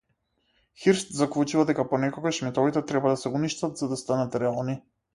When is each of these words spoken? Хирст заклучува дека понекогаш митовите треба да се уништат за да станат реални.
Хирст 0.83 1.13
заклучува 1.17 1.67
дека 1.71 1.87
понекогаш 1.93 2.41
митовите 2.49 2.85
треба 2.93 3.15
да 3.15 3.23
се 3.27 3.37
уништат 3.41 3.81
за 3.85 3.95
да 3.97 4.05
станат 4.05 4.43
реални. 4.45 4.81